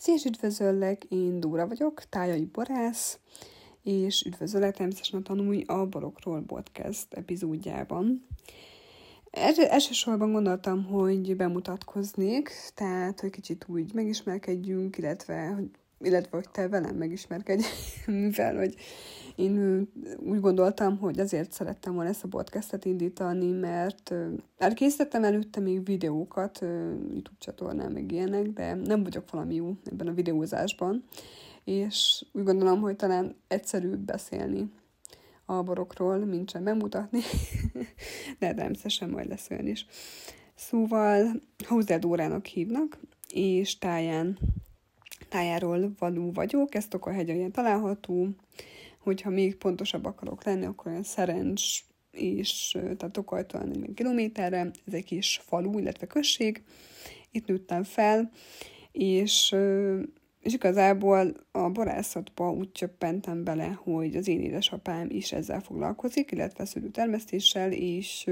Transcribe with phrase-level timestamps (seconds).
[0.00, 3.18] Szia, üdvözöllek, én Dóra vagyok, tájai borász,
[3.82, 8.26] és üdvözöllek természetesen a Tanulj a Borokról podcast epizódjában.
[9.30, 15.58] Elsősorban gondoltam, hogy bemutatkoznék, tehát, hogy kicsit úgy megismerkedjünk, illetve,
[16.00, 17.64] illetve hogy te velem megismerkedj,
[18.06, 18.74] mivel hogy
[19.38, 24.14] én úgy gondoltam, hogy azért szerettem volna ezt a podcastet indítani, mert
[24.56, 30.12] elkészítettem előtte még videókat, YouTube csatornán, meg ilyenek, de nem vagyok valami jó ebben a
[30.12, 31.04] videózásban,
[31.64, 34.70] és úgy gondolom, hogy talán egyszerűbb beszélni
[35.44, 37.20] a borokról, mint sem bemutatni,
[38.38, 39.86] de természetesen majd lesz olyan is.
[40.54, 42.98] Szóval Hauser Dórának hívnak,
[43.32, 44.38] és táján,
[45.28, 48.28] tájáról való vagyok, ez Tokahelyen található,
[49.08, 51.80] hogyha még pontosabb akarok lenni, akkor olyan szerencs
[52.10, 56.62] és tehát Tokajtól 40 kilométerre, ez egy kis falu, illetve község,
[57.30, 58.30] itt nőttem fel,
[58.92, 59.56] és,
[60.40, 66.64] és igazából a borászatba úgy csöppentem bele, hogy az én édesapám is ezzel foglalkozik, illetve
[66.64, 68.30] szülőtermesztéssel, és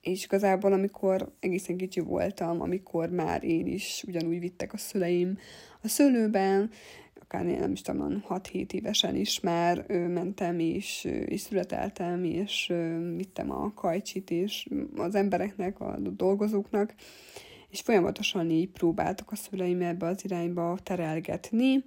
[0.00, 5.38] és igazából, amikor egészen kicsi voltam, amikor már én is ugyanúgy vittek a szüleim
[5.82, 6.70] a szőlőben,
[7.28, 13.14] akár nem is tudom, 6-7 évesen is már ö, mentem, és, és születeltem, és ö,
[13.16, 16.94] vittem a kajcsit, és az embereknek, a dolgozóknak,
[17.70, 21.84] és folyamatosan így próbáltak a szüleim ebbe az irányba terelgetni.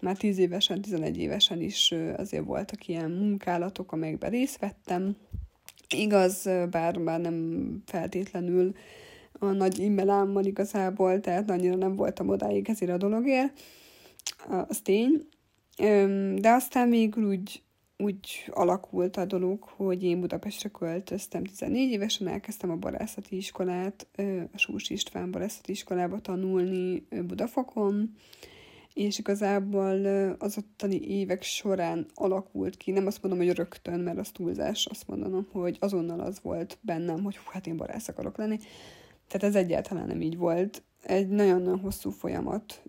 [0.00, 5.16] Már 10 évesen, 11 évesen is azért voltak ilyen munkálatok, amelyekben részt vettem.
[5.96, 8.72] Igaz, bár, bár nem feltétlenül
[9.32, 13.60] a nagy immelámmal igazából, tehát annyira nem voltam odáig ezért a dologért,
[14.48, 15.28] az tény.
[16.36, 17.62] De aztán végül úgy,
[17.96, 24.06] úgy alakult a dolog, hogy én Budapestre költöztem 14 évesen, elkezdtem a barászati iskolát,
[24.52, 28.14] a Sós István barászati iskolába tanulni Budafokon,
[28.94, 30.04] és igazából
[30.38, 35.08] az ottani évek során alakult ki, nem azt mondom, hogy rögtön, mert az túlzás, azt
[35.08, 38.58] mondanom, hogy azonnal az volt bennem, hogy hú, hát én barász akarok lenni.
[39.28, 40.82] Tehát ez egyáltalán nem így volt.
[41.02, 42.82] Egy nagyon-nagyon hosszú folyamat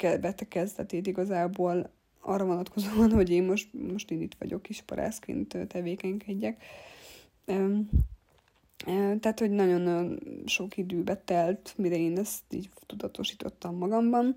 [0.00, 1.90] vette kezdetét igazából
[2.20, 6.62] arra vonatkozóan, hogy én most, most én itt vagyok, parászként tevékenykedjek.
[9.20, 14.36] Tehát, hogy nagyon sok időbe telt, mire én ezt így tudatosítottam magamban.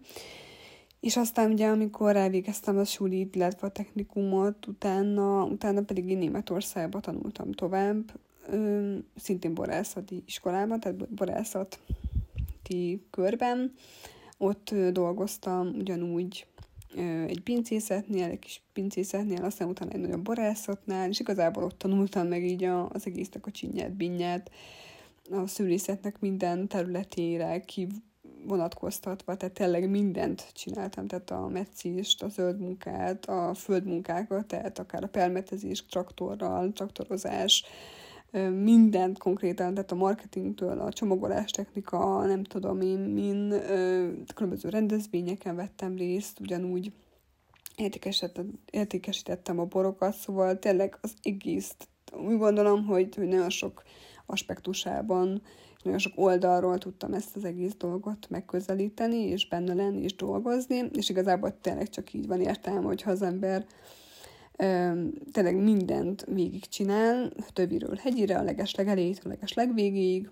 [1.00, 7.00] És aztán ugye, amikor elvégeztem a sulit, illetve a technikumot, utána, utána pedig én Németországba
[7.00, 8.20] tanultam tovább,
[9.16, 11.78] szintén borászati iskolában, tehát borászati
[13.10, 13.74] körben,
[14.44, 16.48] ott dolgoztam ugyanúgy
[17.28, 22.46] egy pincészetnél, egy kis pincészetnél, aztán utána egy nagyobb borászatnál, és igazából ott tanultam meg
[22.46, 24.52] így az egésznek a csinyát, binnyát,
[25.32, 27.88] a szülészetnek minden területére ki
[28.46, 35.04] vonatkoztatva, tehát tényleg mindent csináltam, tehát a meccést, a zöld munkát, a földmunkákat, tehát akár
[35.04, 37.64] a permetezés traktorral, traktorozás,
[38.64, 43.54] mindent konkrétan, tehát a marketingtől, a csomagolás technika, nem tudom én, min,
[44.36, 46.92] különböző rendezvényeken vettem részt, ugyanúgy
[48.72, 51.76] értékesítettem a borokat, szóval tényleg az egész,
[52.12, 53.84] úgy gondolom, hogy, hogy nagyon sok
[54.26, 55.42] aspektusában,
[55.84, 61.10] nagyon sok oldalról tudtam ezt az egész dolgot megközelíteni, és benne lenni, és dolgozni, és
[61.10, 63.66] igazából tényleg csak így van értelme, hogyha az ember
[65.32, 70.30] tényleg mindent végigcsinál, töviről hegyire, a legesleg elejétől a legesleg végig,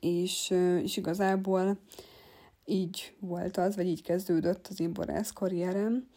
[0.00, 1.78] és, és igazából
[2.64, 6.08] így volt az, vagy így kezdődött az én borász karrierem.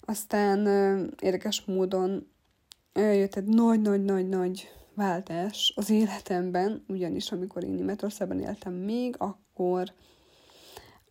[0.00, 0.66] Aztán
[1.20, 2.26] érdekes módon
[2.94, 9.92] jött egy nagy-nagy-nagy-nagy váltás az életemben, ugyanis amikor én Németországban éltem még, akkor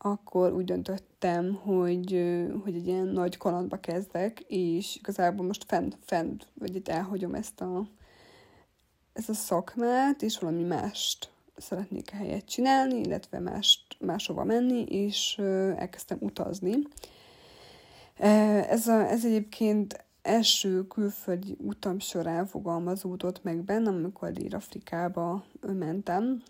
[0.06, 6.48] akkor úgy döntöttem, hogy, hogy egy ilyen nagy kalandba kezdek, és igazából most fent, fent
[6.54, 7.88] vagy itt elhagyom ezt a,
[9.14, 15.38] ezt a szakmát, és valami mást szeretnék a helyet csinálni, illetve mást, máshova menni, és
[15.78, 16.76] elkezdtem utazni.
[18.70, 26.44] Ez, a, ez egyébként első külföldi utam során fogalmazódott meg bennem, amikor Dél-Afrikába mentem,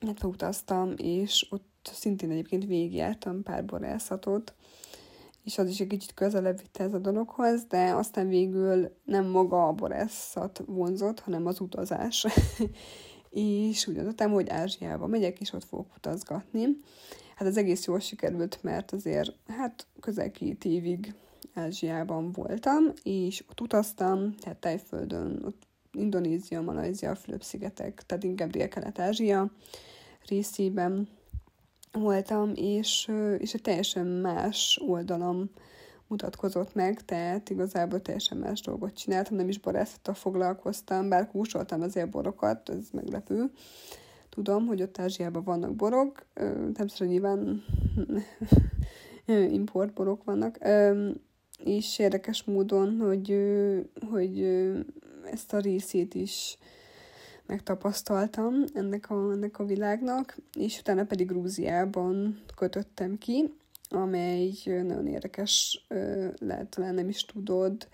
[0.00, 4.54] illetve utaztam, és ott szintén egyébként végigjártam pár borászatot,
[5.44, 9.66] és az is egy kicsit közelebb vitte ez a dologhoz, de aztán végül nem maga
[9.66, 12.26] a borászat vonzott, hanem az utazás.
[13.30, 16.66] és úgy döntöttem, hogy Ázsiába megyek, és ott fogok utazgatni.
[17.34, 21.14] Hát az egész jól sikerült, mert azért hát közel két évig
[21.54, 25.62] Ázsiában voltam, és ott utaztam, tehát Tájföldön, ott
[25.92, 29.50] Indonézia, Malajzia, Fülöp-szigetek, tehát inkább Dél-Kelet-Ázsia
[30.28, 31.08] részében,
[32.00, 35.50] voltam, és, és egy teljesen más oldalam
[36.06, 42.10] mutatkozott meg, tehát igazából teljesen más dolgot csináltam, nem is borászattal foglalkoztam, bár kúsoltam azért
[42.10, 43.50] borokat, ez meglepő.
[44.28, 47.64] Tudom, hogy ott Ázsiában vannak borok, természetesen nyilván
[49.60, 50.58] importborok vannak,
[51.64, 53.36] és érdekes módon, hogy,
[54.10, 54.42] hogy
[55.30, 56.58] ezt a részét is
[57.46, 63.54] megtapasztaltam ennek a, ennek a világnak, és utána pedig Grúziában kötöttem ki,
[63.88, 65.86] amely nagyon érdekes,
[66.38, 67.88] lehet talán nem is tudod,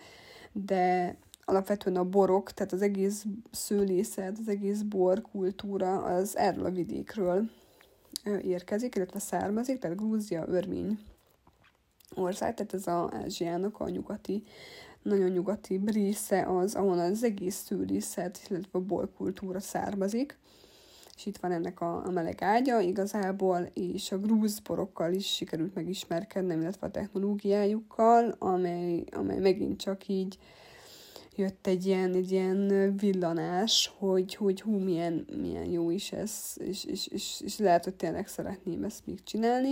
[0.52, 6.70] de alapvetően a borok, tehát az egész szőlészet, az egész bor kultúra az erről a
[6.70, 7.50] vidékről
[8.42, 10.98] érkezik, illetve származik, tehát Grúzia, örmény
[12.14, 14.44] ország, tehát ez az Ázsiának a nyugati,
[15.02, 20.40] nagyon nyugati része az, ahol az egész szőlészet, illetve a borkultúra származik
[21.16, 25.74] és itt van ennek a, a meleg ágya igazából, és a grúz borokkal is sikerült
[25.74, 30.38] megismerkednem, illetve a technológiájukkal, amely, amely megint csak így
[31.36, 36.84] jött egy ilyen, egy ilyen villanás, hogy, hogy hú, milyen, milyen jó is ez, és,
[36.84, 39.70] és, és, és lehet, hogy tényleg szeretném ezt még csinálni.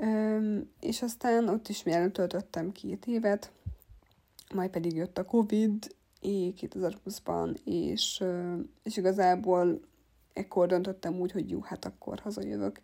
[0.00, 3.52] Üm, és aztán ott is mielőtt töltöttem két évet,
[4.54, 8.24] majd pedig jött a Covid, 2020-ban, és,
[8.82, 9.80] és igazából
[10.32, 12.80] ekkor döntöttem úgy, hogy jó, hát akkor hazajövök.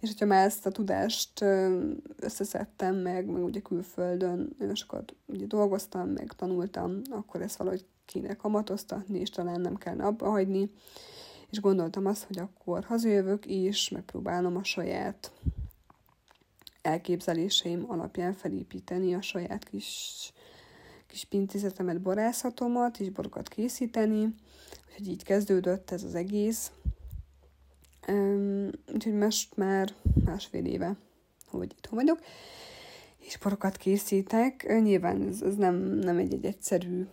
[0.00, 1.44] És hogyha már ezt a tudást
[2.16, 8.34] összeszedtem meg, meg ugye külföldön nagyon sokat ugye dolgoztam, meg tanultam, akkor ezt valahogy kéne
[8.34, 10.70] kamatoztatni, és talán nem kellene abba hagyni.
[11.50, 15.32] És gondoltam azt, hogy akkor hazajövök, és megpróbálom a saját
[16.82, 20.32] elképzeléseim alapján felépíteni a saját kis,
[21.16, 24.34] kis pincészetemet, borászatomat, és borokat készíteni,
[24.88, 26.70] Úgyhogy így kezdődött ez az egész.
[28.08, 30.96] Um, úgyhogy most már másfél éve,
[31.46, 32.18] hogy itthon vagyok,
[33.18, 34.80] és porokat készítek.
[34.82, 37.06] Nyilván ez, ez nem, nem egy, egy egyszerű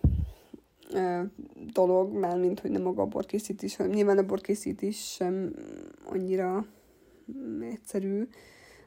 [1.73, 5.55] dolog, mint hogy nem maga a borkészítés, hanem nyilván a borkészítés sem
[6.05, 6.65] annyira
[7.61, 8.27] egyszerű,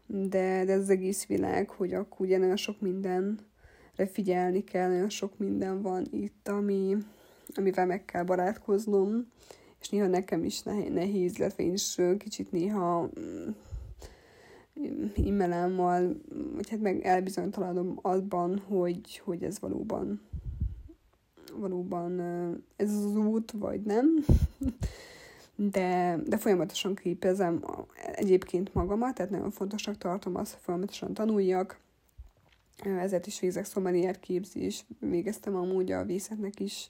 [0.06, 3.54] de, de ez az egész világ, hogy akkor ugye nagyon sok mindenre
[4.04, 6.96] figyelni kell, nagyon sok minden van itt, ami,
[7.54, 9.26] amivel meg kell barátkoznom,
[9.81, 13.48] és néha nekem is nehéz, illetve én is kicsit néha mm,
[15.14, 16.20] immelámmal,
[16.54, 20.20] vagy hát meg elbizonytalanodom abban, hogy, hogy ez valóban
[21.58, 22.20] valóban
[22.76, 24.06] ez az út, vagy nem.
[25.58, 27.64] De, de folyamatosan képezem
[28.12, 31.78] egyébként magamat, tehát nagyon fontosnak tartom azt, hogy folyamatosan tanuljak,
[32.84, 36.88] ezért is végzek szomelier képzés, végeztem amúgy a vészetnek is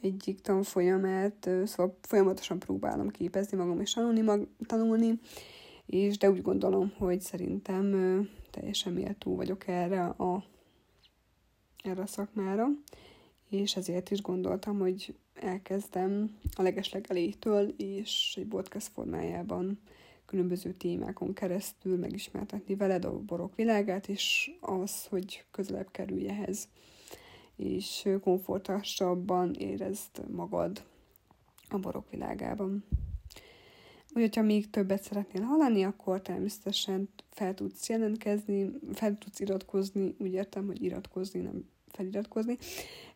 [0.00, 5.20] egyik tanfolyamát, szóval folyamatosan próbálom képezni magam és tanulni, mag, tanulni,
[5.86, 10.44] és de úgy gondolom, hogy szerintem teljesen méltó vagyok erre a,
[11.84, 12.66] erre a szakmára,
[13.48, 19.80] és ezért is gondoltam, hogy elkezdem a legeslegelétől, és egy podcast formájában
[20.28, 26.68] különböző témákon keresztül megismertetni veled a borok világát, és az, hogy közelebb kerülj ehhez
[27.58, 30.84] és komfortosabban érezd magad
[31.68, 32.84] a borok világában.
[34.14, 40.32] Úgy, hogyha még többet szeretnél hallani, akkor természetesen fel tudsz jelentkezni, fel tudsz iratkozni, úgy
[40.32, 42.56] értem, hogy iratkozni, nem feliratkozni,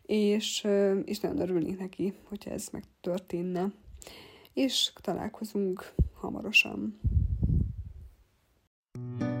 [0.01, 0.67] és,
[1.05, 3.73] és nagyon örülnék neki, hogyha ez megtörténne.
[4.53, 6.99] És találkozunk hamarosan.
[8.95, 9.32] thank you